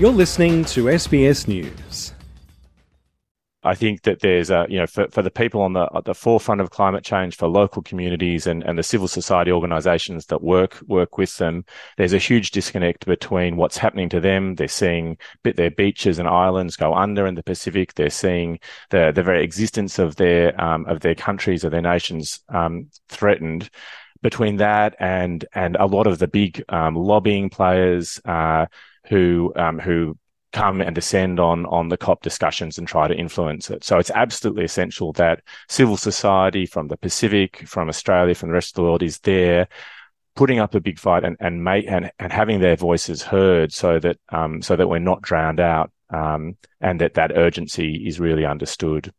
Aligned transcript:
You're 0.00 0.10
listening 0.12 0.64
to 0.64 0.84
SBS 0.84 1.46
News. 1.46 2.14
I 3.62 3.74
think 3.74 4.00
that 4.04 4.20
there's 4.20 4.48
a, 4.48 4.64
you 4.66 4.78
know, 4.78 4.86
for, 4.86 5.06
for 5.10 5.20
the 5.20 5.30
people 5.30 5.60
on 5.60 5.74
the 5.74 5.86
the 6.06 6.14
forefront 6.14 6.62
of 6.62 6.70
climate 6.70 7.04
change, 7.04 7.36
for 7.36 7.48
local 7.48 7.82
communities 7.82 8.46
and, 8.46 8.62
and 8.62 8.78
the 8.78 8.82
civil 8.82 9.08
society 9.08 9.52
organisations 9.52 10.24
that 10.28 10.42
work 10.42 10.80
work 10.86 11.18
with 11.18 11.36
them, 11.36 11.66
there's 11.98 12.14
a 12.14 12.18
huge 12.18 12.50
disconnect 12.50 13.04
between 13.04 13.58
what's 13.58 13.76
happening 13.76 14.08
to 14.08 14.20
them. 14.20 14.54
They're 14.54 14.68
seeing 14.68 15.18
their 15.42 15.70
beaches 15.70 16.18
and 16.18 16.26
islands 16.26 16.76
go 16.76 16.94
under 16.94 17.26
in 17.26 17.34
the 17.34 17.42
Pacific. 17.42 17.92
They're 17.92 18.08
seeing 18.08 18.58
the 18.88 19.12
the 19.14 19.22
very 19.22 19.44
existence 19.44 19.98
of 19.98 20.16
their 20.16 20.58
um, 20.58 20.86
of 20.86 21.00
their 21.00 21.14
countries 21.14 21.62
or 21.62 21.68
their 21.68 21.82
nations 21.82 22.40
um, 22.48 22.88
threatened. 23.10 23.68
Between 24.22 24.56
that 24.56 24.96
and 24.98 25.44
and 25.52 25.76
a 25.76 25.84
lot 25.84 26.06
of 26.06 26.18
the 26.18 26.28
big 26.28 26.64
um, 26.70 26.94
lobbying 26.94 27.50
players 27.50 28.18
uh, 28.24 28.64
who 29.10 29.52
um, 29.56 29.78
who 29.78 30.16
come 30.52 30.80
and 30.80 30.94
descend 30.94 31.38
on 31.38 31.66
on 31.66 31.88
the 31.88 31.96
COP 31.96 32.22
discussions 32.22 32.78
and 32.78 32.88
try 32.88 33.06
to 33.06 33.14
influence 33.14 33.70
it. 33.70 33.84
So 33.84 33.98
it's 33.98 34.10
absolutely 34.10 34.64
essential 34.64 35.12
that 35.14 35.42
civil 35.68 35.96
society 35.96 36.64
from 36.64 36.88
the 36.88 36.96
Pacific, 36.96 37.68
from 37.68 37.88
Australia, 37.88 38.34
from 38.34 38.48
the 38.48 38.54
rest 38.54 38.70
of 38.70 38.74
the 38.76 38.82
world 38.82 39.02
is 39.02 39.18
there 39.20 39.68
putting 40.36 40.60
up 40.60 40.74
a 40.74 40.80
big 40.80 40.98
fight 40.98 41.24
and 41.24 41.36
and 41.40 41.62
make 41.62 41.86
and, 41.88 42.10
and 42.18 42.32
having 42.32 42.60
their 42.60 42.76
voices 42.76 43.20
heard 43.22 43.72
so 43.72 43.98
that 43.98 44.16
um 44.30 44.62
so 44.62 44.76
that 44.76 44.88
we're 44.88 44.98
not 44.98 45.20
drowned 45.22 45.60
out 45.60 45.90
um 46.10 46.56
and 46.80 47.00
that 47.00 47.14
that 47.14 47.32
urgency 47.36 48.06
is 48.06 48.20
really 48.20 48.46
understood. 48.46 49.12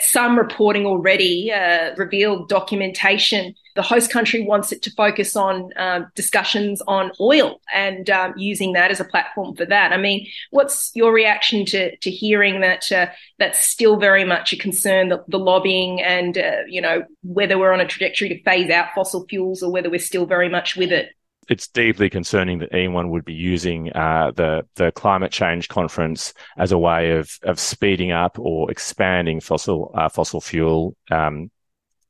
Some 0.00 0.38
reporting 0.38 0.86
already 0.86 1.52
uh, 1.52 1.94
revealed 1.96 2.48
documentation. 2.48 3.54
The 3.74 3.82
host 3.82 4.10
country 4.10 4.44
wants 4.44 4.72
it 4.72 4.82
to 4.82 4.90
focus 4.92 5.36
on 5.36 5.70
um, 5.76 6.06
discussions 6.14 6.82
on 6.88 7.12
oil 7.20 7.60
and 7.72 8.08
um, 8.10 8.34
using 8.36 8.72
that 8.72 8.90
as 8.90 9.00
a 9.00 9.04
platform 9.04 9.54
for 9.54 9.64
that. 9.66 9.92
I 9.92 9.96
mean, 9.96 10.26
what's 10.50 10.90
your 10.94 11.12
reaction 11.12 11.64
to 11.66 11.96
to 11.96 12.10
hearing 12.10 12.60
that 12.60 12.90
uh, 12.90 13.06
that's 13.38 13.58
still 13.58 13.98
very 13.98 14.24
much 14.24 14.52
a 14.52 14.56
concern, 14.56 15.08
the, 15.08 15.24
the 15.28 15.38
lobbying 15.38 16.02
and 16.02 16.38
uh, 16.38 16.62
you 16.68 16.80
know 16.80 17.04
whether 17.22 17.58
we're 17.58 17.72
on 17.72 17.80
a 17.80 17.86
trajectory 17.86 18.28
to 18.30 18.42
phase 18.42 18.70
out 18.70 18.88
fossil 18.94 19.26
fuels 19.28 19.62
or 19.62 19.70
whether 19.70 19.90
we're 19.90 19.98
still 19.98 20.26
very 20.26 20.48
much 20.48 20.76
with 20.76 20.92
it? 20.92 21.10
It's 21.48 21.68
deeply 21.68 22.10
concerning 22.10 22.58
that 22.58 22.74
anyone 22.74 23.10
would 23.10 23.24
be 23.24 23.34
using 23.34 23.90
uh, 23.94 24.32
the 24.34 24.66
the 24.74 24.92
climate 24.92 25.32
change 25.32 25.68
conference 25.68 26.34
as 26.56 26.72
a 26.72 26.78
way 26.78 27.12
of 27.12 27.30
of 27.42 27.58
speeding 27.58 28.12
up 28.12 28.38
or 28.38 28.70
expanding 28.70 29.40
fossil 29.40 29.90
uh, 29.94 30.08
fossil 30.08 30.40
fuel 30.40 30.94
um, 31.10 31.50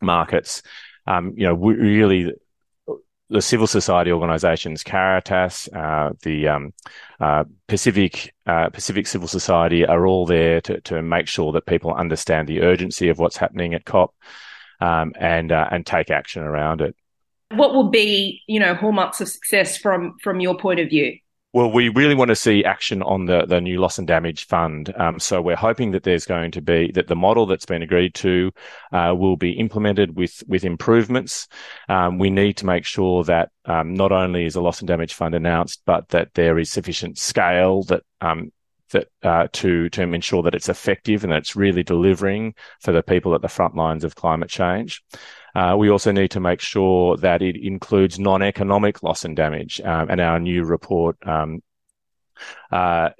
markets. 0.00 0.62
Um, 1.06 1.34
you 1.36 1.46
know, 1.46 1.54
really, 1.54 2.32
the 3.30 3.40
civil 3.40 3.66
society 3.66 4.12
organisations, 4.12 4.82
Caritas, 4.82 5.68
uh, 5.68 6.10
the 6.22 6.48
um, 6.48 6.74
uh, 7.20 7.44
Pacific 7.66 8.34
uh, 8.46 8.70
Pacific 8.70 9.06
Civil 9.06 9.28
Society, 9.28 9.86
are 9.86 10.06
all 10.06 10.26
there 10.26 10.60
to 10.62 10.80
to 10.82 11.00
make 11.00 11.28
sure 11.28 11.52
that 11.52 11.66
people 11.66 11.94
understand 11.94 12.48
the 12.48 12.62
urgency 12.62 13.08
of 13.08 13.18
what's 13.18 13.36
happening 13.36 13.74
at 13.74 13.84
COP 13.84 14.14
um, 14.80 15.12
and 15.18 15.52
uh, 15.52 15.68
and 15.70 15.86
take 15.86 16.10
action 16.10 16.42
around 16.42 16.80
it. 16.80 16.96
What 17.50 17.74
will 17.74 17.88
be, 17.88 18.42
you 18.46 18.60
know, 18.60 18.74
hallmarks 18.74 19.20
of 19.20 19.28
success 19.28 19.76
from 19.78 20.16
from 20.22 20.40
your 20.40 20.56
point 20.56 20.80
of 20.80 20.88
view? 20.88 21.18
Well, 21.54 21.72
we 21.72 21.88
really 21.88 22.14
want 22.14 22.28
to 22.28 22.36
see 22.36 22.62
action 22.62 23.02
on 23.02 23.24
the, 23.24 23.46
the 23.46 23.58
new 23.58 23.80
loss 23.80 23.96
and 23.96 24.06
damage 24.06 24.46
fund. 24.46 24.92
Um, 24.98 25.18
so 25.18 25.40
we're 25.40 25.56
hoping 25.56 25.92
that 25.92 26.02
there's 26.02 26.26
going 26.26 26.50
to 26.52 26.60
be 26.60 26.92
that 26.92 27.06
the 27.06 27.16
model 27.16 27.46
that's 27.46 27.64
been 27.64 27.80
agreed 27.80 28.14
to 28.16 28.52
uh, 28.92 29.14
will 29.16 29.36
be 29.36 29.52
implemented 29.52 30.14
with 30.14 30.42
with 30.46 30.64
improvements. 30.64 31.48
Um, 31.88 32.18
we 32.18 32.28
need 32.28 32.58
to 32.58 32.66
make 32.66 32.84
sure 32.84 33.24
that 33.24 33.48
um, 33.64 33.94
not 33.94 34.12
only 34.12 34.44
is 34.44 34.56
a 34.56 34.60
loss 34.60 34.80
and 34.80 34.88
damage 34.88 35.14
fund 35.14 35.34
announced, 35.34 35.80
but 35.86 36.10
that 36.10 36.34
there 36.34 36.58
is 36.58 36.70
sufficient 36.70 37.16
scale 37.16 37.82
that 37.84 38.02
um, 38.20 38.52
that 38.90 39.08
uh, 39.22 39.48
to 39.52 39.88
to 39.90 40.02
ensure 40.02 40.42
that 40.42 40.54
it's 40.54 40.68
effective 40.68 41.24
and 41.24 41.32
that 41.32 41.38
it's 41.38 41.56
really 41.56 41.82
delivering 41.82 42.54
for 42.80 42.92
the 42.92 43.02
people 43.02 43.34
at 43.34 43.42
the 43.42 43.48
front 43.48 43.74
lines 43.74 44.04
of 44.04 44.14
climate 44.14 44.50
change. 44.50 45.02
Uh, 45.54 45.74
we 45.76 45.90
also 45.90 46.12
need 46.12 46.30
to 46.30 46.40
make 46.40 46.60
sure 46.60 47.16
that 47.16 47.42
it 47.42 47.56
includes 47.56 48.18
non-economic 48.18 49.02
loss 49.02 49.24
and 49.24 49.36
damage. 49.36 49.80
Um, 49.80 50.10
and 50.10 50.20
our 50.20 50.38
new 50.38 50.64
report 50.64 51.16
um, 51.26 51.62
uh, 52.70 53.10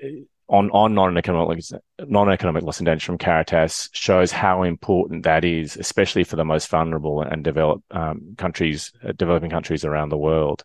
on 0.49 0.71
on 0.71 0.95
non-economic 0.95 1.61
non-economic 2.01 2.63
loss 2.63 2.79
and 2.79 2.87
damage 2.87 3.05
from 3.05 3.19
Caritas 3.19 3.91
shows 3.93 4.33
how 4.33 4.63
important 4.63 5.25
that 5.25 5.45
is, 5.45 5.77
especially 5.77 6.25
for 6.25 6.37
the 6.37 6.45
most 6.45 6.69
vulnerable 6.69 7.23
and 7.23 7.45
developed 7.45 7.85
um, 7.91 8.35
countries, 8.39 8.93
uh, 9.07 9.13
developing 9.13 9.51
countries 9.51 9.85
around 9.85 10.09
the 10.09 10.17
world. 10.17 10.65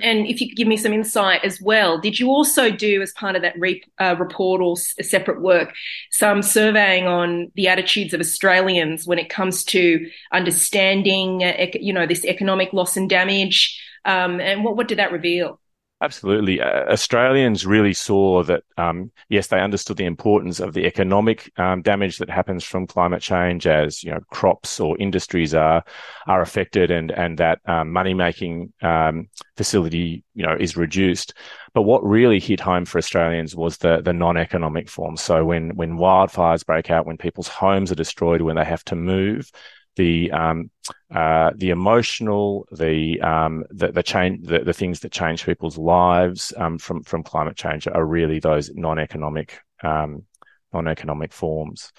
And 0.00 0.26
if 0.26 0.40
you 0.40 0.48
could 0.48 0.56
give 0.56 0.68
me 0.68 0.76
some 0.76 0.92
insight 0.92 1.44
as 1.44 1.60
well, 1.60 2.00
did 2.00 2.18
you 2.18 2.28
also 2.28 2.70
do, 2.70 3.02
as 3.02 3.12
part 3.12 3.36
of 3.36 3.42
that 3.42 3.54
re- 3.58 3.82
uh, 4.00 4.16
report 4.18 4.60
or 4.60 4.72
s- 4.72 4.94
separate 5.02 5.40
work, 5.40 5.72
some 6.10 6.42
surveying 6.42 7.06
on 7.06 7.52
the 7.54 7.68
attitudes 7.68 8.14
of 8.14 8.20
Australians 8.20 9.06
when 9.06 9.18
it 9.18 9.28
comes 9.28 9.64
to 9.64 10.08
understanding, 10.32 11.44
uh, 11.44 11.54
ec- 11.58 11.78
you 11.80 11.92
know, 11.92 12.06
this 12.06 12.24
economic 12.24 12.72
loss 12.72 12.96
and 12.96 13.08
damage? 13.08 13.80
Um, 14.04 14.40
and 14.40 14.64
what, 14.64 14.76
what 14.76 14.88
did 14.88 14.98
that 14.98 15.12
reveal? 15.12 15.60
Absolutely. 16.02 16.60
Uh, 16.60 16.90
Australians 16.90 17.64
really 17.64 17.92
saw 17.92 18.42
that, 18.42 18.64
um, 18.76 19.12
yes, 19.28 19.46
they 19.46 19.60
understood 19.60 19.96
the 19.98 20.04
importance 20.04 20.58
of 20.58 20.74
the 20.74 20.84
economic 20.84 21.52
um, 21.60 21.80
damage 21.80 22.18
that 22.18 22.28
happens 22.28 22.64
from 22.64 22.88
climate 22.88 23.22
change 23.22 23.68
as, 23.68 24.02
you 24.02 24.10
know, 24.10 24.18
crops 24.32 24.80
or 24.80 24.98
industries 24.98 25.54
are, 25.54 25.84
are 26.26 26.42
affected 26.42 26.90
and, 26.90 27.12
and 27.12 27.38
that 27.38 27.60
um, 27.66 27.92
money 27.92 28.14
making 28.14 28.72
um, 28.82 29.28
facility, 29.56 30.24
you 30.34 30.44
know, 30.44 30.56
is 30.58 30.76
reduced. 30.76 31.34
But 31.72 31.82
what 31.82 32.04
really 32.04 32.40
hit 32.40 32.58
home 32.58 32.84
for 32.84 32.98
Australians 32.98 33.54
was 33.54 33.76
the, 33.76 34.02
the 34.02 34.12
non-economic 34.12 34.88
form. 34.88 35.16
So 35.16 35.44
when, 35.44 35.76
when 35.76 35.98
wildfires 35.98 36.66
break 36.66 36.90
out, 36.90 37.06
when 37.06 37.16
people's 37.16 37.46
homes 37.46 37.92
are 37.92 37.94
destroyed, 37.94 38.42
when 38.42 38.56
they 38.56 38.64
have 38.64 38.84
to 38.86 38.96
move, 38.96 39.52
the 39.96 40.30
um, 40.32 40.70
uh, 41.14 41.50
the 41.54 41.70
emotional, 41.70 42.66
the 42.72 43.20
um, 43.20 43.64
the, 43.70 43.92
the 43.92 44.02
change, 44.02 44.46
the, 44.46 44.60
the 44.60 44.72
things 44.72 45.00
that 45.00 45.12
change 45.12 45.44
people's 45.44 45.78
lives 45.78 46.52
um, 46.56 46.78
from 46.78 47.02
from 47.02 47.22
climate 47.22 47.56
change 47.56 47.86
are 47.86 48.04
really 48.04 48.38
those 48.38 48.70
non-economic 48.74 49.60
um, 49.82 50.24
non-economic 50.72 51.32
forms. 51.32 51.92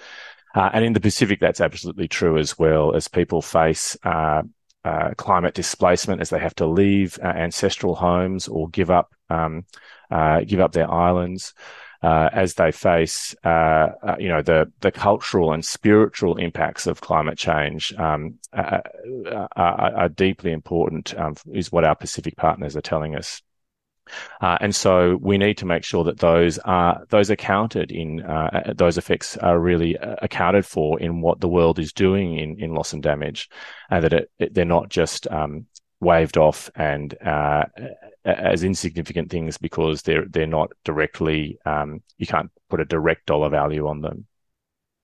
Uh, 0.54 0.70
and 0.72 0.84
in 0.84 0.92
the 0.92 1.00
Pacific, 1.00 1.40
that's 1.40 1.60
absolutely 1.60 2.08
true 2.08 2.38
as 2.38 2.58
well 2.58 2.94
as 2.94 3.08
people 3.08 3.42
face 3.42 3.96
uh, 4.04 4.42
uh 4.84 5.10
climate 5.16 5.54
displacement 5.54 6.20
as 6.20 6.30
they 6.30 6.38
have 6.38 6.54
to 6.54 6.66
leave 6.66 7.18
uh, 7.22 7.26
ancestral 7.26 7.94
homes 7.94 8.48
or 8.48 8.68
give 8.68 8.90
up 8.90 9.14
um, 9.30 9.64
uh, 10.10 10.40
give 10.40 10.60
up 10.60 10.72
their 10.72 10.90
islands 10.90 11.54
uh, 12.04 12.28
as 12.34 12.54
they 12.54 12.70
face, 12.70 13.34
uh, 13.44 13.88
uh, 14.02 14.16
you 14.18 14.28
know, 14.28 14.42
the 14.42 14.70
the 14.80 14.92
cultural 14.92 15.54
and 15.54 15.64
spiritual 15.64 16.36
impacts 16.36 16.86
of 16.86 17.00
climate 17.00 17.38
change 17.38 17.94
um, 17.94 18.34
are, 18.52 18.82
are, 19.56 20.08
deeply 20.10 20.52
important. 20.52 21.18
Um, 21.18 21.34
is 21.50 21.72
what 21.72 21.84
our 21.84 21.94
Pacific 21.96 22.36
partners 22.36 22.76
are 22.76 22.82
telling 22.82 23.16
us. 23.16 23.40
Uh, 24.42 24.58
and 24.60 24.76
so 24.76 25.16
we 25.22 25.38
need 25.38 25.56
to 25.56 25.64
make 25.64 25.82
sure 25.82 26.04
that 26.04 26.18
those 26.18 26.58
are 26.58 27.06
those 27.08 27.30
are 27.30 27.36
counted 27.36 27.90
in 27.90 28.20
uh, 28.20 28.74
those 28.76 28.98
effects 28.98 29.38
are 29.38 29.58
really 29.58 29.96
accounted 30.20 30.66
for 30.66 31.00
in 31.00 31.22
what 31.22 31.40
the 31.40 31.48
world 31.48 31.78
is 31.78 31.94
doing 31.94 32.38
in 32.38 32.62
in 32.62 32.74
loss 32.74 32.92
and 32.92 33.02
damage, 33.02 33.48
and 33.88 34.04
that 34.04 34.12
it, 34.12 34.30
it, 34.38 34.52
they're 34.52 34.66
not 34.66 34.90
just 34.90 35.26
um, 35.28 35.64
waved 36.00 36.36
off 36.36 36.70
and 36.74 37.16
uh, 37.22 37.64
as 38.24 38.64
insignificant 38.64 39.30
things 39.30 39.58
because 39.58 40.02
they're 40.02 40.26
they're 40.26 40.46
not 40.46 40.70
directly 40.84 41.58
um, 41.64 42.02
you 42.18 42.26
can't 42.26 42.50
put 42.68 42.80
a 42.80 42.84
direct 42.84 43.26
dollar 43.26 43.48
value 43.48 43.86
on 43.86 44.00
them. 44.00 44.26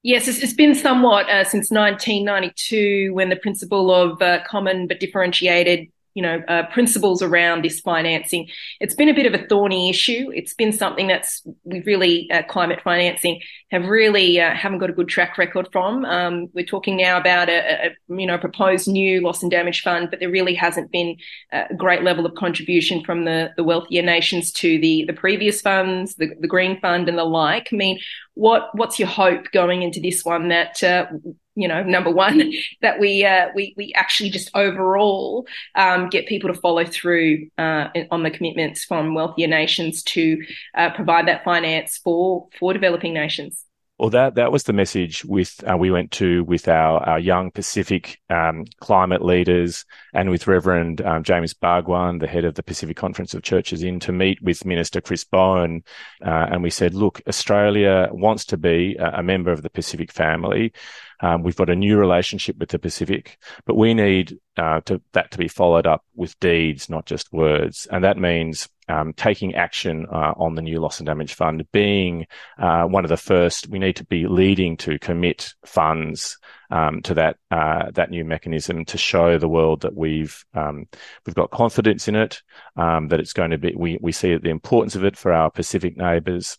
Yes, 0.03 0.29
it's 0.29 0.55
been 0.55 0.75
somewhat 0.75 1.29
uh, 1.29 1.45
since 1.45 1.71
1992 1.71 3.13
when 3.13 3.29
the 3.29 3.37
principle 3.37 3.93
of 3.93 4.21
uh, 4.23 4.43
common 4.47 4.87
but 4.87 4.99
differentiated 4.99 5.89
you 6.15 6.23
know, 6.23 6.43
uh, 6.49 6.67
principles 6.73 7.23
around 7.23 7.65
this 7.65 7.81
financing. 7.81 8.49
It's 8.81 8.95
been 8.95 9.09
a 9.09 9.15
bit 9.15 9.27
of 9.27 9.35
a 9.35 9.47
thorny 9.47 9.91
issue. 9.91 10.31
It's 10.35 10.55
been 10.55 10.73
something 10.73 11.07
that's 11.07 11.43
we 11.65 11.81
really 11.83 12.31
uh, 12.31 12.43
climate 12.45 12.81
financing 12.83 13.41
have 13.71 13.85
really 13.85 14.41
uh, 14.41 14.55
haven't 14.55 14.79
got 14.79 14.91
a 14.91 14.93
good 14.93 15.09
track 15.09 15.39
record 15.39 15.69
from. 15.71 16.05
Um, 16.05 16.49
we're 16.53 16.65
talking 16.65 16.97
now 16.97 17.17
about 17.17 17.49
a, 17.49 17.87
a, 17.87 17.97
you 18.09 18.27
know 18.27 18.39
proposed 18.39 18.89
new 18.89 19.21
loss 19.21 19.43
and 19.43 19.51
damage 19.51 19.83
fund, 19.83 20.09
but 20.11 20.21
there 20.21 20.31
really 20.31 20.55
hasn't 20.55 20.91
been 20.91 21.17
a 21.53 21.75
great 21.77 22.03
level 22.03 22.27
of 22.27 22.35
contribution 22.35 23.05
from 23.05 23.25
the 23.25 23.51
the 23.57 23.65
wealthier 23.65 24.03
nations 24.03 24.51
to 24.53 24.81
the 24.81 25.05
the 25.07 25.13
previous 25.13 25.61
funds, 25.61 26.15
the, 26.17 26.31
the 26.41 26.49
green 26.49 26.81
fund 26.81 27.09
and 27.09 27.19
the 27.19 27.25
like. 27.25 27.69
I 27.73 27.77
mean, 27.77 28.01
what 28.35 28.71
what's 28.75 28.99
your 28.99 29.09
hope 29.09 29.51
going 29.53 29.83
into 29.83 30.01
this 30.01 30.25
one 30.25 30.49
that 30.49 30.83
uh, 30.83 31.07
you 31.55 31.69
know 31.69 31.83
number 31.83 32.11
one 32.11 32.53
that 32.83 32.99
we 32.99 33.25
uh, 33.25 33.49
we 33.55 33.75
we 33.77 33.93
actually 33.95 34.31
just 34.31 34.51
overall 34.55 35.47
um, 35.75 36.09
get 36.09 36.27
people 36.27 36.53
to 36.53 36.61
follow 36.61 36.85
through 36.85 37.49
uh, 37.59 37.89
on 38.11 38.23
the 38.23 38.31
commitments 38.31 38.85
from 38.85 39.15
wealthier 39.15 39.49
nations 39.49 40.03
to 40.03 40.43
uh, 40.77 40.91
provide 40.91 41.29
that 41.29 41.45
finance 41.45 41.99
for 42.03 42.49
for 42.59 42.73
developing 42.73 43.13
nations 43.13 43.65
Well, 43.99 44.11
that 44.11 44.37
that 44.37 44.51
was 44.51 44.63
the 44.63 44.73
message 44.73 45.25
with 45.27 45.63
uh, 45.69 45.77
we 45.77 45.91
went 45.91 46.11
to 46.13 46.45
with 46.45 46.69
our 46.69 47.07
our 47.07 47.19
young 47.19 47.51
Pacific 47.51 48.19
um, 48.31 48.65
climate 48.81 49.23
leaders 49.23 49.85
and 50.15 50.31
with 50.31 50.47
Reverend 50.47 51.03
um, 51.03 51.23
James 51.23 51.53
Bhagwan, 51.53 52.19
the 52.19 52.27
head 52.27 52.47
of 52.47 52.55
the 52.55 52.63
Pacific 52.63 52.97
Conference 52.97 53.35
of 53.35 53.43
Churches, 53.43 53.83
in 53.83 54.01
to 54.01 54.13
meet 54.13 54.41
with 54.41 54.65
Minister 54.65 55.03
Chris 55.03 55.25
Bowen, 55.25 55.83
uh, 56.25 56.47
and 56.51 56.63
we 56.63 56.71
said, 56.71 56.95
look, 56.95 57.21
Australia 57.29 58.09
wants 58.13 58.47
to 58.47 58.57
be 58.57 58.97
a, 58.99 59.19
a 59.19 59.23
member 59.23 59.53
of 59.53 59.61
the 59.61 59.71
Pacific 59.71 60.13
family. 60.13 60.73
Um, 61.23 61.43
we've 61.43 61.57
got 61.57 61.71
a 61.71 61.77
new 61.77 61.99
relationship 61.99 62.57
with 62.59 62.71
the 62.71 62.79
Pacific, 62.79 63.39
but 63.67 63.77
we 63.77 63.95
need 63.95 64.39
uh, 64.57 64.81
to, 64.83 65.01
that 65.13 65.31
to 65.31 65.39
be 65.39 65.49
followed 65.49 65.87
up 65.87 66.05
with 66.15 66.39
deeds, 66.41 66.89
not 66.89 67.07
just 67.07 67.33
words. 67.33 67.87
And 67.91 68.05
that 68.05 68.19
means 68.19 68.69
um, 68.89 69.13
taking 69.13 69.55
action 69.55 70.07
uh, 70.13 70.33
on 70.37 70.55
the 70.55 70.63
new 70.63 70.81
loss 70.81 70.99
and 70.99 71.07
damage 71.07 71.35
fund, 71.35 71.65
being 71.73 72.27
uh, 72.59 72.85
one 72.85 73.05
of 73.05 73.09
the 73.09 73.17
first. 73.17 73.69
We 73.69 73.79
need 73.79 73.97
to 73.97 74.05
be 74.05 74.27
leading 74.27 74.77
to 74.79 74.99
commit 74.99 75.55
funds 75.65 76.39
um, 76.71 77.03
to 77.03 77.15
that 77.15 77.37
uh, 77.51 77.91
that 77.93 78.11
new 78.11 78.25
mechanism 78.25 78.85
to 78.87 78.99
show 78.99 79.39
the 79.39 79.49
world 79.49 79.83
that 79.83 79.97
we've 79.97 80.45
um, 80.55 80.87
we've 81.25 81.35
got 81.35 81.51
confidence 81.51 82.09
in 82.09 82.17
it, 82.17 82.43
um, 82.77 83.09
that 83.09 83.21
it's 83.21 83.33
going 83.33 83.51
to 83.51 83.59
be. 83.59 83.75
We 83.77 83.99
we 84.01 84.13
see 84.13 84.37
the 84.37 84.51
importance 84.51 84.97
of 84.97 85.05
it 85.05 85.17
for 85.17 85.33
our 85.33 85.51
Pacific 85.51 85.97
neighbours 85.97 86.59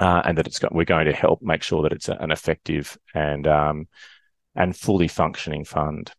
uh, 0.00 0.22
and 0.24 0.38
that 0.38 0.46
it's 0.46 0.58
got, 0.58 0.74
we're 0.74 0.84
going 0.84 1.06
to 1.06 1.12
help 1.12 1.42
make 1.42 1.62
sure 1.62 1.82
that 1.82 1.92
it's 1.92 2.08
an 2.08 2.30
effective 2.30 2.98
and 3.14 3.46
um, 3.46 3.88
and 4.54 4.76
fully 4.76 5.08
functioning 5.08 5.64
fund. 5.64 6.12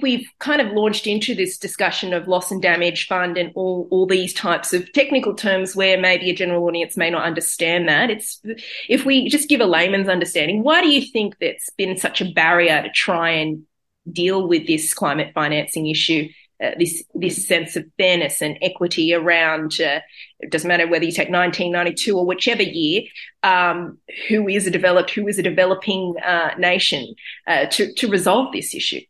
We've 0.00 0.28
kind 0.38 0.60
of 0.60 0.72
launched 0.72 1.08
into 1.08 1.34
this 1.34 1.58
discussion 1.58 2.12
of 2.12 2.28
loss 2.28 2.52
and 2.52 2.62
damage 2.62 3.08
fund 3.08 3.36
and 3.36 3.50
all, 3.56 3.88
all 3.90 4.06
these 4.06 4.32
types 4.32 4.72
of 4.72 4.92
technical 4.92 5.34
terms 5.34 5.74
where 5.74 6.00
maybe 6.00 6.30
a 6.30 6.34
general 6.34 6.64
audience 6.64 6.96
may 6.96 7.10
not 7.10 7.24
understand 7.24 7.88
that. 7.88 8.08
It's 8.08 8.40
if 8.88 9.04
we 9.04 9.28
just 9.28 9.48
give 9.48 9.60
a 9.60 9.66
layman's 9.66 10.08
understanding, 10.08 10.62
why 10.62 10.82
do 10.82 10.88
you 10.88 11.10
think 11.10 11.34
that's 11.40 11.70
been 11.70 11.96
such 11.96 12.20
a 12.20 12.30
barrier 12.30 12.80
to 12.80 12.90
try 12.90 13.30
and 13.30 13.64
deal 14.10 14.46
with 14.46 14.68
this 14.68 14.94
climate 14.94 15.32
financing 15.34 15.88
issue 15.88 16.28
uh, 16.62 16.70
this 16.78 17.04
this 17.14 17.46
sense 17.46 17.76
of 17.76 17.84
fairness 17.98 18.42
and 18.42 18.58
equity 18.62 19.14
around. 19.14 19.80
Uh, 19.80 20.00
it 20.40 20.50
doesn't 20.50 20.68
matter 20.68 20.86
whether 20.86 21.04
you 21.04 21.12
take 21.12 21.30
1992 21.30 22.16
or 22.16 22.26
whichever 22.26 22.62
year. 22.62 23.02
Um, 23.42 23.98
who 24.28 24.48
is 24.48 24.66
a 24.66 24.70
developed, 24.70 25.10
who 25.10 25.28
is 25.28 25.38
a 25.38 25.42
developing 25.42 26.14
uh, 26.24 26.50
nation 26.58 27.14
uh, 27.46 27.66
to 27.66 27.92
to 27.94 28.08
resolve 28.08 28.52
this 28.52 28.74
issue? 28.74 29.00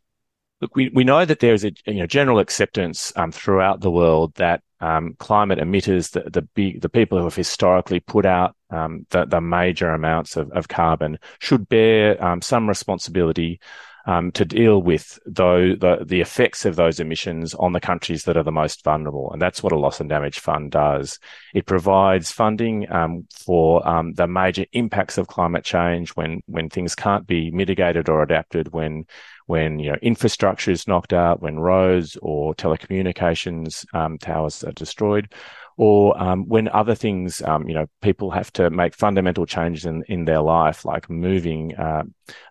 Look, 0.61 0.75
we, 0.75 0.89
we 0.89 1.05
know 1.05 1.23
that 1.23 1.39
there 1.39 1.53
is 1.53 1.63
a 1.63 1.71
you 1.85 1.95
know 1.95 2.05
general 2.05 2.39
acceptance 2.39 3.13
um, 3.15 3.31
throughout 3.31 3.81
the 3.81 3.91
world 3.91 4.35
that 4.35 4.61
um, 4.81 5.15
climate 5.17 5.59
emitters, 5.59 6.11
the 6.11 6.29
the, 6.29 6.41
big, 6.41 6.81
the 6.81 6.89
people 6.89 7.17
who 7.17 7.23
have 7.23 7.35
historically 7.35 7.99
put 7.99 8.25
out 8.25 8.55
um, 8.69 9.05
the, 9.09 9.25
the 9.25 9.41
major 9.41 9.89
amounts 9.89 10.35
of, 10.35 10.51
of 10.51 10.67
carbon, 10.67 11.17
should 11.39 11.67
bear 11.69 12.23
um, 12.23 12.41
some 12.41 12.67
responsibility 12.67 13.59
um, 14.09 14.31
to 14.31 14.43
deal 14.43 14.81
with 14.81 15.19
though 15.27 15.75
the, 15.75 16.03
the 16.03 16.19
effects 16.19 16.65
of 16.65 16.75
those 16.75 16.99
emissions 16.99 17.53
on 17.53 17.73
the 17.73 17.79
countries 17.79 18.23
that 18.23 18.35
are 18.37 18.43
the 18.43 18.51
most 18.51 18.83
vulnerable. 18.83 19.31
And 19.31 19.39
that's 19.39 19.61
what 19.61 19.71
a 19.71 19.77
loss 19.77 19.99
and 19.99 20.09
damage 20.09 20.39
fund 20.39 20.71
does. 20.71 21.19
It 21.53 21.67
provides 21.67 22.31
funding 22.31 22.91
um, 22.91 23.27
for 23.31 23.87
um, 23.87 24.13
the 24.13 24.25
major 24.25 24.65
impacts 24.73 25.19
of 25.19 25.27
climate 25.27 25.63
change 25.63 26.09
when 26.15 26.41
when 26.47 26.69
things 26.69 26.95
can't 26.95 27.27
be 27.27 27.51
mitigated 27.51 28.09
or 28.09 28.23
adapted, 28.23 28.73
when 28.73 29.05
when 29.45 29.77
you 29.77 29.91
know 29.91 29.97
infrastructure 30.01 30.71
is 30.71 30.87
knocked 30.87 31.13
out, 31.13 31.43
when 31.43 31.59
roads 31.59 32.17
or 32.23 32.55
telecommunications 32.55 33.85
um, 33.93 34.17
towers 34.17 34.63
are 34.63 34.71
destroyed, 34.71 35.31
or 35.79 36.21
um, 36.21 36.45
when 36.45 36.67
other 36.67 36.93
things, 36.93 37.41
um, 37.41 37.65
you 37.69 37.73
know, 37.73 37.87
people 38.01 38.31
have 38.31 38.51
to 38.51 38.69
make 38.69 38.93
fundamental 38.93 39.45
changes 39.45 39.85
in, 39.85 40.03
in 40.09 40.25
their 40.25 40.41
life, 40.41 40.83
like 40.83 41.09
moving, 41.09 41.73
uh, 41.77 42.03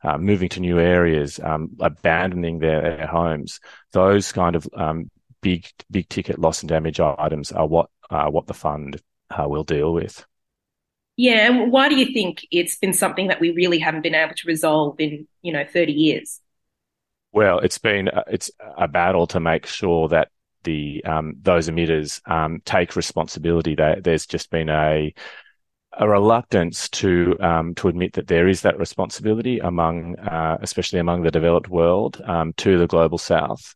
uh, 0.02 0.16
moving 0.16 0.48
to 0.48 0.60
new 0.60 0.78
areas, 0.78 1.38
um, 1.40 1.68
abandoning 1.78 2.58
their, 2.58 2.80
their, 2.80 3.06
homes. 3.06 3.60
Those 3.92 4.32
kind 4.32 4.56
of 4.56 4.66
um, 4.72 5.10
big, 5.42 5.66
big 5.90 6.08
ticket 6.08 6.38
loss 6.38 6.62
and 6.62 6.70
damage 6.70 7.00
items 7.00 7.52
are 7.52 7.66
what 7.66 7.90
uh, 8.08 8.30
what 8.30 8.46
the 8.46 8.54
fund 8.54 8.98
uh, 9.28 9.46
will 9.46 9.64
deal 9.64 9.92
with. 9.92 10.24
Yeah, 11.16 11.52
and 11.52 11.70
why 11.70 11.90
do 11.90 11.96
you 11.96 12.14
think 12.14 12.46
it's 12.50 12.78
been 12.78 12.94
something 12.94 13.26
that 13.26 13.40
we 13.40 13.50
really 13.50 13.78
haven't 13.78 14.04
been 14.04 14.14
able 14.14 14.36
to 14.36 14.48
resolve 14.48 14.98
in, 15.00 15.28
you 15.42 15.52
know, 15.52 15.66
thirty 15.70 15.92
years? 15.92 16.40
Well, 17.32 17.58
it's 17.58 17.76
been 17.76 18.08
uh, 18.08 18.24
it's 18.26 18.50
a 18.78 18.88
battle 18.88 19.26
to 19.26 19.38
make 19.38 19.66
sure 19.66 20.08
that 20.08 20.30
the 20.68 21.04
um, 21.04 21.26
those 21.42 21.68
emitters 21.68 22.20
um, 22.30 22.60
take 22.64 22.96
responsibility. 22.96 23.74
There's 23.74 24.26
just 24.26 24.50
been 24.50 24.68
a 24.68 25.14
a 25.98 26.08
reluctance 26.08 26.88
to 26.90 27.36
um, 27.40 27.74
to 27.74 27.88
admit 27.88 28.12
that 28.14 28.28
there 28.28 28.48
is 28.48 28.62
that 28.62 28.78
responsibility 28.78 29.58
among, 29.58 30.18
uh, 30.18 30.58
especially 30.60 31.00
among 31.00 31.22
the 31.22 31.30
developed 31.30 31.68
world, 31.68 32.20
um, 32.24 32.52
to 32.56 32.78
the 32.78 32.86
global 32.86 33.18
south. 33.18 33.74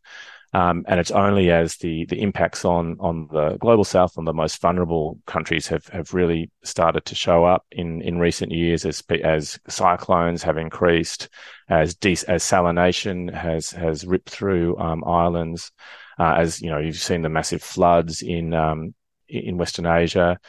Um, 0.55 0.85
and 0.87 0.99
it's 0.99 1.11
only 1.11 1.49
as 1.51 1.77
the 1.77 2.05
the 2.05 2.21
impacts 2.21 2.63
on 2.63 2.97
on 2.99 3.27
the 3.31 3.57
global 3.57 3.83
south, 3.83 4.17
on 4.17 4.25
the 4.25 4.33
most 4.33 4.61
vulnerable 4.61 5.19
countries, 5.25 5.67
have 5.67 5.87
have 5.87 6.13
really 6.13 6.51
started 6.63 7.05
to 7.05 7.15
show 7.15 7.43
up 7.43 7.65
in 7.71 8.01
in 8.03 8.19
recent 8.19 8.51
years 8.51 8.85
as 8.85 9.03
as 9.23 9.59
cyclones 9.67 10.43
have 10.43 10.57
increased, 10.57 11.29
as 11.69 11.95
as 12.27 12.43
salination 12.43 13.33
has 13.33 13.71
has 13.71 14.05
ripped 14.05 14.29
through 14.29 14.77
um, 14.77 15.03
islands, 15.03 15.71
uh, 16.19 16.35
as 16.37 16.61
you 16.61 16.69
know, 16.69 16.77
you've 16.77 16.97
seen 16.97 17.21
the 17.21 17.29
massive 17.29 17.63
floods 17.63 18.21
in 18.21 18.53
um, 18.53 18.93
in 19.27 19.57
Western 19.57 19.85
Asia. 19.85 20.39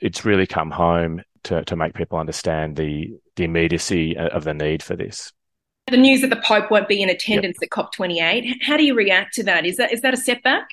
It's 0.00 0.24
really 0.24 0.46
come 0.46 0.70
home 0.70 1.22
to 1.44 1.64
to 1.64 1.76
make 1.76 1.94
people 1.94 2.18
understand 2.18 2.76
the 2.76 3.16
the 3.36 3.44
immediacy 3.44 4.16
of 4.16 4.44
the 4.44 4.54
need 4.54 4.82
for 4.82 4.96
this. 4.96 5.32
The 5.88 5.96
news 5.96 6.20
that 6.22 6.30
the 6.30 6.42
Pope 6.44 6.70
won't 6.70 6.88
be 6.88 7.00
in 7.00 7.08
attendance 7.08 7.58
yep. 7.62 7.70
at 7.70 7.92
COP28. 7.92 8.54
How 8.62 8.76
do 8.76 8.84
you 8.84 8.94
react 8.94 9.34
to 9.34 9.44
that? 9.44 9.64
Is 9.64 9.76
that 9.76 9.92
is 9.92 10.00
that 10.00 10.14
a 10.14 10.16
setback? 10.16 10.68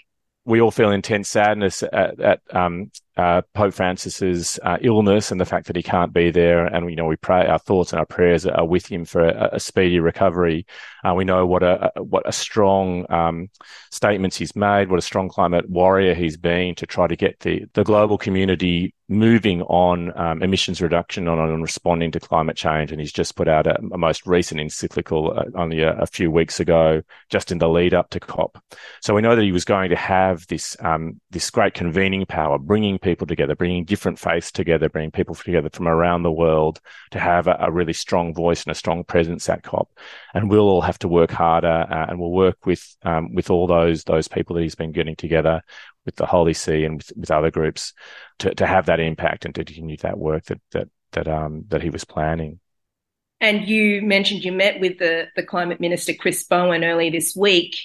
We 0.45 0.59
all 0.59 0.71
feel 0.71 0.91
intense 0.91 1.29
sadness 1.29 1.83
at, 1.83 2.19
at 2.19 2.41
um, 2.51 2.91
uh, 3.17 3.41
Pope 3.53 3.73
Francis's 3.73 4.59
uh, 4.63 4.77
illness 4.81 5.31
and 5.31 5.39
the 5.39 5.45
fact 5.45 5.67
that 5.67 5.75
he 5.75 5.83
can't 5.83 6.13
be 6.13 6.31
there. 6.31 6.65
And 6.65 6.89
you 6.89 6.95
know, 6.95 7.05
we 7.05 7.15
pray 7.15 7.45
our 7.45 7.59
thoughts 7.59 7.91
and 7.91 7.99
our 7.99 8.05
prayers 8.05 8.45
are 8.45 8.65
with 8.65 8.87
him 8.87 9.05
for 9.05 9.27
a, 9.27 9.51
a 9.53 9.59
speedy 9.59 9.99
recovery. 9.99 10.65
Uh, 11.03 11.13
we 11.13 11.23
know 11.23 11.45
what 11.45 11.63
a, 11.63 11.91
what 11.97 12.27
a 12.27 12.31
strong 12.31 13.05
um, 13.11 13.49
statements 13.91 14.37
he's 14.37 14.55
made, 14.55 14.89
what 14.89 14.99
a 14.99 15.03
strong 15.03 15.29
climate 15.29 15.69
warrior 15.69 16.13
he's 16.13 16.37
been 16.37 16.75
to 16.75 16.85
try 16.85 17.07
to 17.07 17.15
get 17.15 17.39
the 17.41 17.65
the 17.73 17.83
global 17.83 18.17
community 18.17 18.93
moving 19.09 19.61
on 19.63 20.17
um, 20.17 20.41
emissions 20.41 20.81
reduction 20.81 21.27
on, 21.27 21.37
on 21.37 21.61
responding 21.61 22.11
to 22.11 22.19
climate 22.19 22.55
change. 22.55 22.91
And 22.91 22.99
he's 22.99 23.11
just 23.11 23.35
put 23.35 23.47
out 23.47 23.67
a, 23.67 23.77
a 23.93 23.97
most 23.97 24.25
recent 24.25 24.59
encyclical 24.59 25.37
uh, 25.37 25.43
only 25.55 25.81
a, 25.81 25.93
a, 25.97 26.07
few 26.07 26.31
weeks 26.31 26.59
ago, 26.59 27.01
just 27.29 27.51
in 27.51 27.57
the 27.57 27.69
lead 27.69 27.93
up 27.93 28.09
to 28.11 28.19
COP. 28.19 28.57
So 29.01 29.13
we 29.13 29.21
know 29.21 29.35
that 29.35 29.43
he 29.43 29.51
was 29.51 29.65
going 29.65 29.89
to 29.89 29.95
have 29.95 30.47
this 30.47 30.75
um, 30.79 31.19
this 31.31 31.49
great 31.49 31.73
convening 31.73 32.25
power, 32.25 32.57
bringing 32.57 32.99
people 33.03 33.27
together, 33.27 33.55
bringing 33.55 33.85
different 33.85 34.17
faiths 34.17 34.51
together, 34.51 34.89
bringing 34.89 35.11
people 35.11 35.35
together 35.35 35.69
from 35.71 35.87
around 35.87 36.23
the 36.23 36.31
world 36.31 36.79
to 37.11 37.19
have 37.19 37.45
a, 37.47 37.57
a 37.59 37.71
really 37.71 37.93
strong 37.93 38.33
voice 38.33 38.63
and 38.63 38.71
a 38.71 38.75
strong 38.75 39.03
presence 39.03 39.47
at 39.49 39.61
COP. 39.61 39.89
And 40.33 40.49
we'll 40.49 40.61
all 40.61 40.81
have 40.81 40.97
to 40.99 41.07
work 41.07 41.29
harder, 41.29 41.85
uh, 41.89 42.05
and 42.09 42.19
we'll 42.19 42.31
work 42.31 42.65
with 42.65 42.95
um, 43.03 43.35
with 43.35 43.51
all 43.51 43.67
those 43.67 44.03
those 44.05 44.27
people 44.27 44.55
that 44.55 44.63
he's 44.63 44.75
been 44.75 44.91
getting 44.91 45.15
together 45.15 45.61
with 46.05 46.15
the 46.15 46.25
Holy 46.25 46.53
See 46.53 46.83
and 46.85 46.97
with, 46.97 47.11
with 47.15 47.31
other 47.31 47.51
groups 47.51 47.93
to, 48.39 48.55
to 48.55 48.65
have 48.65 48.87
that 48.87 48.99
impact 48.99 49.45
and 49.45 49.53
to 49.55 49.63
continue 49.63 49.97
that 49.97 50.17
work 50.17 50.45
that 50.45 50.61
that 50.71 50.89
that 51.11 51.27
um 51.27 51.65
that 51.67 51.83
he 51.83 51.89
was 51.89 52.05
planning. 52.05 52.59
And 53.43 53.67
you 53.67 54.01
mentioned 54.01 54.45
you 54.45 54.53
met 54.53 54.79
with 54.79 54.99
the, 54.99 55.27
the 55.35 55.43
climate 55.43 55.81
minister, 55.81 56.13
Chris 56.13 56.45
Bowen, 56.45 56.85
earlier 56.85 57.11
this 57.11 57.35
week. 57.35 57.75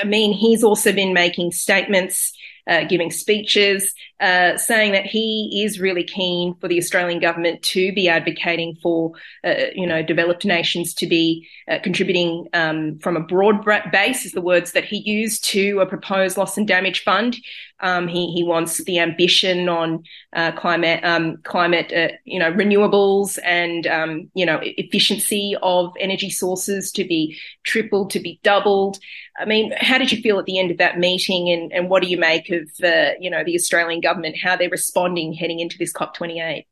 I 0.00 0.04
mean, 0.04 0.32
he's 0.32 0.62
also 0.62 0.92
been 0.92 1.12
making 1.12 1.50
statements 1.50 2.32
uh, 2.66 2.84
giving 2.84 3.10
speeches, 3.10 3.94
uh, 4.20 4.56
saying 4.56 4.92
that 4.92 5.06
he 5.06 5.62
is 5.64 5.80
really 5.80 6.04
keen 6.04 6.54
for 6.60 6.68
the 6.68 6.78
Australian 6.78 7.20
government 7.20 7.62
to 7.62 7.92
be 7.92 8.08
advocating 8.08 8.76
for, 8.82 9.12
uh, 9.44 9.54
you 9.74 9.86
know, 9.86 10.02
developed 10.02 10.44
nations 10.44 10.94
to 10.94 11.06
be 11.06 11.48
uh, 11.68 11.78
contributing 11.82 12.46
um, 12.52 12.98
from 12.98 13.16
a 13.16 13.20
broad 13.20 13.64
base, 13.90 14.24
is 14.24 14.32
the 14.32 14.40
words 14.40 14.72
that 14.72 14.84
he 14.84 14.98
used 14.98 15.44
to 15.44 15.80
a 15.80 15.86
proposed 15.86 16.36
loss 16.36 16.56
and 16.56 16.68
damage 16.68 17.02
fund. 17.02 17.38
Um, 17.82 18.08
he 18.08 18.32
he 18.32 18.44
wants 18.44 18.82
the 18.84 18.98
ambition 18.98 19.68
on 19.68 20.04
uh, 20.34 20.52
climate 20.52 21.02
um, 21.04 21.38
climate 21.42 21.92
uh, 21.92 22.14
you 22.24 22.38
know 22.38 22.52
renewables 22.52 23.38
and 23.44 23.86
um, 23.86 24.30
you 24.34 24.44
know 24.44 24.60
efficiency 24.62 25.56
of 25.62 25.92
energy 25.98 26.30
sources 26.30 26.92
to 26.92 27.04
be 27.04 27.38
tripled 27.64 28.10
to 28.10 28.20
be 28.20 28.40
doubled. 28.42 28.98
I 29.38 29.44
mean, 29.44 29.72
how 29.78 29.98
did 29.98 30.12
you 30.12 30.20
feel 30.20 30.38
at 30.38 30.44
the 30.44 30.58
end 30.58 30.70
of 30.70 30.78
that 30.78 30.98
meeting, 30.98 31.48
and, 31.48 31.72
and 31.72 31.88
what 31.88 32.02
do 32.02 32.08
you 32.08 32.18
make 32.18 32.50
of 32.50 32.68
uh, 32.82 33.12
you 33.20 33.30
know 33.30 33.44
the 33.44 33.54
Australian 33.54 34.00
government 34.00 34.36
how 34.42 34.56
they're 34.56 34.68
responding 34.68 35.32
heading 35.32 35.60
into 35.60 35.78
this 35.78 35.92
COP 35.92 36.14
twenty 36.14 36.40
eight? 36.40 36.66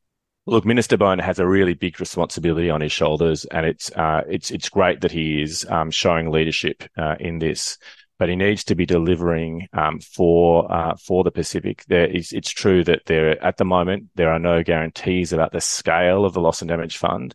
Look, 0.49 0.65
Minister 0.65 0.97
Bowen 0.97 1.19
has 1.19 1.37
a 1.37 1.45
really 1.45 1.75
big 1.75 1.99
responsibility 1.99 2.71
on 2.71 2.81
his 2.81 2.91
shoulders, 2.91 3.45
and 3.45 3.67
it's 3.67 3.91
uh, 3.91 4.23
it's 4.27 4.49
it's 4.49 4.67
great 4.67 5.01
that 5.01 5.11
he 5.11 5.43
is 5.43 5.63
um, 5.69 5.91
showing 5.91 6.31
leadership 6.31 6.83
uh, 6.97 7.15
in 7.19 7.37
this. 7.37 7.77
But 8.19 8.29
he 8.29 8.35
needs 8.35 8.63
to 8.65 8.75
be 8.75 8.85
delivering 8.85 9.67
um, 9.73 9.99
for 9.99 10.71
uh, 10.71 10.95
for 10.97 11.23
the 11.23 11.31
Pacific. 11.31 11.83
There 11.87 12.05
is, 12.05 12.31
it's 12.33 12.51
true 12.51 12.83
that 12.83 13.05
there 13.05 13.43
at 13.43 13.57
the 13.57 13.65
moment 13.65 14.09
there 14.15 14.31
are 14.31 14.39
no 14.39 14.61
guarantees 14.61 15.33
about 15.33 15.51
the 15.51 15.61
scale 15.61 16.25
of 16.25 16.33
the 16.33 16.41
loss 16.41 16.61
and 16.61 16.69
damage 16.69 16.97
fund. 16.97 17.33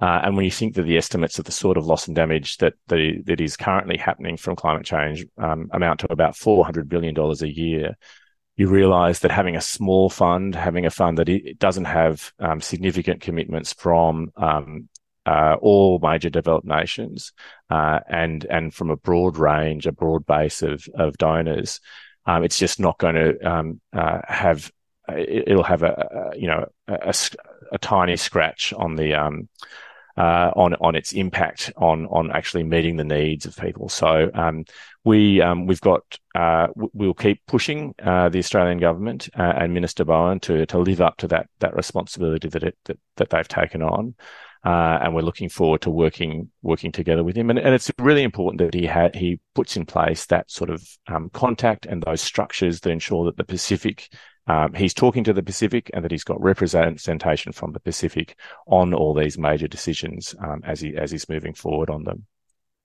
Uh, 0.00 0.20
and 0.24 0.34
when 0.34 0.44
you 0.44 0.50
think 0.50 0.74
that 0.74 0.82
the 0.82 0.98
estimates 0.98 1.38
of 1.38 1.44
the 1.44 1.52
sort 1.52 1.76
of 1.76 1.86
loss 1.86 2.08
and 2.08 2.16
damage 2.16 2.56
that 2.56 2.74
the, 2.88 3.22
that 3.24 3.40
is 3.40 3.56
currently 3.56 3.96
happening 3.96 4.36
from 4.36 4.56
climate 4.56 4.84
change 4.84 5.24
um, 5.38 5.68
amount 5.72 6.00
to 6.00 6.12
about 6.12 6.34
four 6.34 6.64
hundred 6.64 6.88
billion 6.88 7.14
dollars 7.14 7.42
a 7.42 7.48
year, 7.48 7.96
you 8.56 8.68
realize 8.68 9.20
that 9.20 9.30
having 9.30 9.54
a 9.54 9.60
small 9.60 10.10
fund, 10.10 10.54
having 10.54 10.86
a 10.86 10.90
fund 10.90 11.18
that 11.18 11.28
it 11.28 11.58
doesn't 11.58 11.84
have 11.84 12.32
um, 12.38 12.60
significant 12.60 13.20
commitments 13.20 13.72
from 13.74 14.30
um, 14.36 14.88
uh, 15.26 15.56
all 15.60 15.98
major 16.00 16.30
developed 16.30 16.66
nations, 16.66 17.32
uh, 17.70 18.00
and 18.08 18.44
and 18.46 18.74
from 18.74 18.90
a 18.90 18.96
broad 18.96 19.36
range, 19.36 19.86
a 19.86 19.92
broad 19.92 20.26
base 20.26 20.62
of 20.62 20.86
of 20.94 21.16
donors, 21.18 21.80
um, 22.26 22.44
it's 22.44 22.58
just 22.58 22.80
not 22.80 22.98
going 22.98 23.14
to 23.14 23.50
um, 23.50 23.80
uh, 23.92 24.20
have. 24.26 24.70
It'll 25.08 25.64
have 25.64 25.82
a, 25.82 26.30
a 26.32 26.38
you 26.38 26.46
know 26.46 26.66
a, 26.86 27.14
a, 27.72 27.78
tiny 27.78 28.16
scratch 28.16 28.72
on 28.72 28.94
the 28.94 29.14
um, 29.14 29.48
uh, 30.16 30.50
on 30.54 30.74
on 30.74 30.94
its 30.94 31.12
impact 31.12 31.72
on 31.76 32.06
on 32.06 32.30
actually 32.30 32.62
meeting 32.62 32.96
the 32.96 33.04
needs 33.04 33.46
of 33.46 33.56
people. 33.56 33.88
So 33.88 34.30
um, 34.34 34.64
we 35.04 35.40
um, 35.40 35.66
we've 35.66 35.80
got 35.80 36.02
uh, 36.34 36.68
we'll 36.76 37.14
keep 37.14 37.40
pushing 37.46 37.94
uh, 38.02 38.28
the 38.28 38.38
Australian 38.38 38.78
government 38.78 39.28
uh, 39.36 39.54
and 39.56 39.74
Minister 39.74 40.04
Bowen 40.04 40.40
to 40.40 40.66
to 40.66 40.78
live 40.78 41.00
up 41.00 41.16
to 41.18 41.28
that 41.28 41.48
that 41.60 41.74
responsibility 41.74 42.48
that 42.48 42.62
it 42.62 42.76
that, 42.84 42.98
that 43.16 43.30
they've 43.30 43.48
taken 43.48 43.82
on. 43.82 44.14
Uh, 44.64 44.98
and 45.02 45.14
we're 45.14 45.22
looking 45.22 45.48
forward 45.48 45.80
to 45.80 45.90
working 45.90 46.48
working 46.62 46.92
together 46.92 47.24
with 47.24 47.36
him. 47.36 47.50
And, 47.50 47.58
and 47.58 47.74
it's 47.74 47.90
really 47.98 48.22
important 48.22 48.58
that 48.58 48.74
he 48.74 48.86
ha- 48.86 49.10
he 49.12 49.40
puts 49.54 49.76
in 49.76 49.86
place 49.86 50.26
that 50.26 50.50
sort 50.50 50.70
of 50.70 50.86
um, 51.08 51.30
contact 51.30 51.84
and 51.84 52.02
those 52.02 52.20
structures 52.20 52.80
that 52.80 52.90
ensure 52.90 53.24
that 53.24 53.36
the 53.36 53.44
Pacific 53.44 54.08
um, 54.46 54.74
he's 54.74 54.94
talking 54.94 55.24
to 55.24 55.32
the 55.32 55.42
Pacific 55.42 55.90
and 55.94 56.04
that 56.04 56.10
he's 56.10 56.24
got 56.24 56.40
representation 56.40 57.52
from 57.52 57.72
the 57.72 57.80
Pacific 57.80 58.36
on 58.66 58.92
all 58.92 59.14
these 59.14 59.38
major 59.38 59.68
decisions 59.68 60.34
um, 60.40 60.62
as 60.64 60.80
he 60.80 60.96
as 60.96 61.10
he's 61.10 61.28
moving 61.28 61.54
forward 61.54 61.90
on 61.90 62.04
them. 62.04 62.26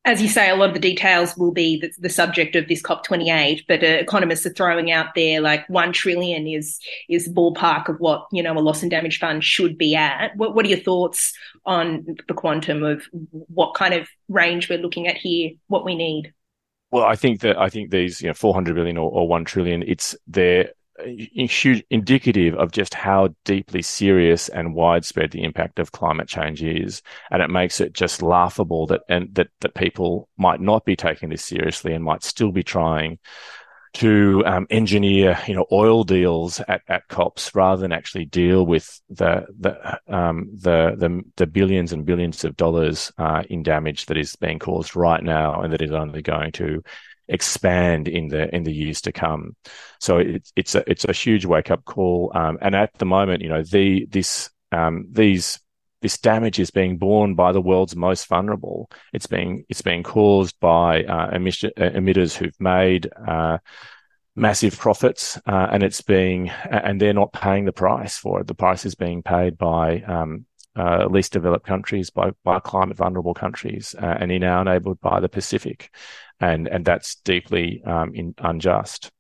As 0.08 0.22
you 0.22 0.30
say, 0.30 0.50
a 0.50 0.56
lot 0.56 0.70
of 0.70 0.74
the 0.74 0.80
details 0.80 1.36
will 1.36 1.52
be 1.52 1.82
the, 1.82 1.92
the 2.00 2.10
subject 2.10 2.56
of 2.56 2.70
this 2.70 2.82
COP28, 2.82 3.66
but 3.68 3.84
uh, 3.84 3.88
economists 3.88 4.46
are 4.46 4.54
throwing 4.54 4.90
out 4.90 5.08
there 5.16 5.42
like 5.42 5.68
one 5.68 5.92
trillion 5.92 6.48
is 6.48 6.80
is 7.10 7.28
ballpark 7.28 7.90
of 7.90 8.00
what 8.00 8.26
you 8.32 8.42
know 8.42 8.58
a 8.58 8.62
loss 8.62 8.82
and 8.82 8.90
damage 8.90 9.20
fund 9.20 9.44
should 9.44 9.78
be 9.78 9.98
at. 9.98 10.34
What, 10.38 10.56
what 10.56 10.66
are 10.66 10.70
your 10.70 10.80
thoughts 10.80 11.34
on 11.66 12.16
the 12.30 12.34
quantum 12.34 12.84
of 12.84 13.04
what 13.32 13.74
kind 13.74 13.94
of 13.94 14.08
range 14.30 14.70
we're 14.70 14.80
looking 14.80 15.10
at 15.10 15.18
here? 15.18 15.52
What 15.68 15.84
we 15.84 15.94
need? 15.94 16.34
Well, 16.90 17.04
I 17.04 17.18
think 17.18 17.42
that 17.42 17.58
I 17.58 17.68
think 17.68 17.92
these, 17.92 18.22
you 18.22 18.30
know, 18.30 18.34
400 18.34 18.76
billion 18.76 18.98
or, 18.98 19.12
or 19.12 19.28
1 19.28 19.44
trillion, 19.44 19.84
it's 19.84 20.16
indicative 21.00 22.56
of 22.56 22.72
just 22.72 22.94
how 22.94 23.30
deeply 23.46 23.82
serious 23.82 24.50
and 24.50 24.74
widespread 24.74 25.32
the 25.32 25.44
impact 25.44 25.80
of 25.80 25.92
climate 25.92 26.28
change 26.28 26.64
is, 26.64 27.02
and 27.32 27.42
it 27.42 27.50
makes 27.50 27.80
it 27.80 27.94
just 27.94 28.22
laughable 28.22 28.88
that 28.88 29.02
and 29.10 29.34
that 29.36 29.50
that 29.62 29.76
people 29.76 30.30
might 30.38 30.62
not 30.62 30.86
be 30.86 30.96
taking 30.96 31.30
this 31.30 31.46
seriously 31.46 31.94
and 31.94 32.04
might 32.04 32.24
still 32.24 32.52
be 32.52 32.64
trying 32.64 33.20
to 33.94 34.44
um, 34.46 34.68
engineer, 34.70 35.40
you 35.48 35.56
know, 35.56 35.66
oil 35.72 36.04
deals 36.04 36.62
at, 36.68 36.82
at 36.88 37.08
COPs 37.08 37.56
rather 37.56 37.82
than 37.82 37.92
actually 37.92 38.26
deal 38.26 38.66
with 38.66 39.02
the 39.10 39.46
the 39.60 40.00
um, 40.08 40.50
the, 40.54 40.96
the, 40.98 41.22
the 41.38 41.48
billions 41.48 41.94
and 41.94 42.06
billions 42.06 42.44
of 42.44 42.56
dollars 42.58 43.12
uh, 43.18 43.44
in 43.50 43.64
damage 43.64 44.06
that 44.06 44.18
is 44.18 44.36
being 44.36 44.60
caused 44.60 44.96
right 44.96 45.24
now 45.24 45.62
and 45.62 45.74
that 45.74 45.82
is 45.82 45.92
only 45.92 46.22
going 46.22 46.52
to 46.52 46.84
expand 47.28 48.08
in 48.08 48.28
the 48.28 48.54
in 48.56 48.64
the 48.64 48.74
years 48.74 49.02
to 49.02 49.12
come. 49.12 49.56
So 50.00 50.18
it's 50.18 50.52
it's 50.56 50.76
a 50.76 50.90
it's 50.90 51.06
a 51.06 51.14
huge 51.14 51.46
wake 51.46 51.72
up 51.72 51.86
call. 51.86 52.32
Um, 52.36 52.58
and 52.62 52.76
at 52.76 52.94
the 52.98 53.06
moment, 53.06 53.42
you 53.42 53.50
know, 53.50 53.64
the 53.64 54.06
this 54.10 54.50
um, 54.72 55.08
these 55.12 55.60
this 56.02 56.18
damage 56.18 56.60
is 56.60 56.72
being 56.72 56.98
borne 56.98 57.36
by 57.36 57.52
the 57.52 57.62
world's 57.62 57.96
most 57.96 58.28
vulnerable. 58.28 58.90
It's 59.14 59.28
being 59.28 59.66
it's 59.70 59.82
being 59.82 60.04
caused 60.04 60.60
by 60.60 61.04
uh, 61.04 61.30
emission, 61.32 61.72
uh, 61.78 61.90
emitters 61.90 62.36
who've 62.36 62.60
made 62.60 63.10
uh, 63.28 63.58
massive 64.36 64.78
profits, 64.78 65.38
uh, 65.48 65.68
and 65.72 65.84
it's 65.84 66.02
being 66.02 66.50
and 66.50 67.02
they're 67.02 67.14
not 67.14 67.34
paying 67.34 67.66
the 67.66 67.74
price 67.74 68.18
for 68.18 68.42
it. 68.42 68.48
The 68.48 68.56
price 68.56 68.86
is 68.86 68.96
being 68.96 69.24
paid 69.24 69.58
by 69.58 70.02
um, 70.02 70.46
uh, 70.76 71.08
least 71.08 71.34
developed 71.34 71.66
countries, 71.66 72.12
by 72.12 72.32
by 72.44 72.60
climate 72.60 72.98
vulnerable 72.98 73.34
countries, 73.34 73.96
uh, 74.00 74.18
and 74.20 74.32
in 74.32 74.42
now 74.42 74.62
enabled 74.62 75.02
by 75.02 75.20
the 75.20 75.30
Pacific 75.30 75.92
and 76.40 76.68
and 76.68 76.86
that's 76.86 77.16
deeply 77.16 77.82
um, 77.86 78.14
in, 78.14 78.34
unjust. 78.40 79.12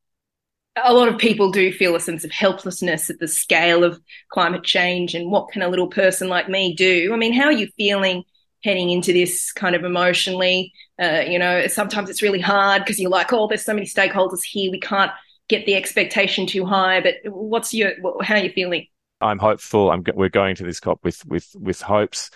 A 0.83 0.93
lot 0.93 1.07
of 1.07 1.17
people 1.17 1.51
do 1.51 1.71
feel 1.71 1.95
a 1.95 2.00
sense 2.00 2.24
of 2.24 2.31
helplessness 2.31 3.09
at 3.09 3.19
the 3.19 3.27
scale 3.27 3.83
of 3.83 4.00
climate 4.29 4.63
change, 4.63 5.15
and 5.15 5.31
what 5.31 5.50
can 5.50 5.62
a 5.62 5.69
little 5.69 5.88
person 5.88 6.29
like 6.29 6.50
me 6.50 6.75
do? 6.75 7.12
I 7.13 7.17
mean, 7.17 7.33
how 7.33 7.45
are 7.45 7.51
you 7.51 7.67
feeling 7.77 8.24
heading 8.63 8.89
into 8.91 9.13
this 9.13 9.51
kind 9.51 9.75
of 9.75 9.83
emotionally? 9.83 10.71
Uh, 11.01 11.24
you 11.27 11.39
know, 11.39 11.67
sometimes 11.67 12.09
it's 12.09 12.21
really 12.21 12.39
hard 12.39 12.83
because 12.83 13.00
you're 13.00 13.09
like, 13.09 13.33
oh, 13.33 13.47
there's 13.47 13.65
so 13.65 13.74
many 13.74 13.88
stakeholders 13.88 14.43
here, 14.43 14.71
we 14.71 14.79
can't 14.79 15.12
get 15.47 15.65
the 15.65 15.75
expectation 15.75 16.45
too 16.45 16.65
high. 16.65 17.01
But 17.01 17.15
what's 17.25 17.74
your 17.74 17.93
how 18.21 18.36
are 18.36 18.43
you 18.43 18.51
feeling? 18.51 18.88
I'm 19.19 19.39
hopeful. 19.39 19.89
I'm, 19.89 20.03
we're 20.13 20.29
going 20.29 20.55
to 20.57 20.63
this 20.63 20.79
COP 20.79 21.00
with 21.03 21.25
with 21.25 21.55
with 21.59 21.81
hopes 21.81 22.29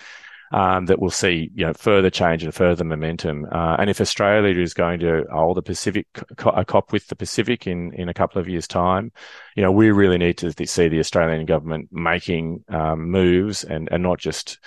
um, 0.51 0.85
that 0.85 0.99
we'll 0.99 1.09
see, 1.09 1.49
you 1.55 1.65
know, 1.65 1.73
further 1.73 2.09
change 2.09 2.43
and 2.43 2.53
further 2.53 2.83
momentum. 2.83 3.45
Uh, 3.51 3.75
and 3.79 3.89
if 3.89 4.01
Australia 4.01 4.61
is 4.61 4.73
going 4.73 4.99
to 4.99 5.25
hold 5.31 5.57
a 5.57 5.61
Pacific 5.61 6.07
a 6.45 6.65
COP 6.65 6.91
with 6.91 7.07
the 7.07 7.15
Pacific 7.15 7.67
in 7.67 7.93
in 7.93 8.09
a 8.09 8.13
couple 8.13 8.41
of 8.41 8.49
years' 8.49 8.67
time, 8.67 9.11
you 9.55 9.63
know, 9.63 9.71
we 9.71 9.91
really 9.91 10.17
need 10.17 10.37
to 10.37 10.67
see 10.67 10.87
the 10.87 10.99
Australian 10.99 11.45
government 11.45 11.89
making 11.91 12.63
um, 12.69 13.09
moves 13.09 13.63
and 13.63 13.89
and 13.91 14.03
not 14.03 14.19
just 14.19 14.59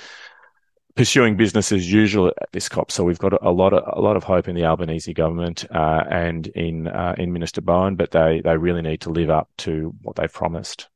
pursuing 0.95 1.37
business 1.37 1.73
as 1.73 1.93
usual 1.93 2.29
at 2.29 2.53
this 2.53 2.69
COP. 2.69 2.91
So 2.91 3.05
we've 3.05 3.19
got 3.19 3.33
a 3.43 3.51
lot 3.51 3.73
of 3.73 3.83
a 3.97 4.01
lot 4.01 4.17
of 4.17 4.25
hope 4.25 4.49
in 4.49 4.55
the 4.55 4.65
Albanese 4.65 5.13
government 5.13 5.65
uh, 5.71 6.05
and 6.11 6.47
in 6.49 6.89
uh, 6.89 7.15
in 7.19 7.33
Minister 7.33 7.61
Bowen, 7.61 7.97
but 7.97 8.13
they 8.13 8.41
they 8.43 8.57
really 8.57 8.83
need 8.83 9.01
to 9.03 9.11
live 9.11 9.31
up 9.31 9.51
to 9.59 9.95
what 10.03 10.17
they've 10.17 10.33
promised. 10.33 10.89